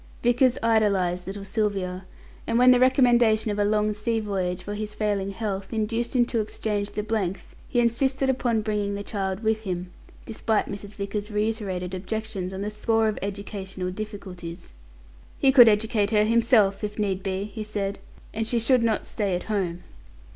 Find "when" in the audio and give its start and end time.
2.57-2.71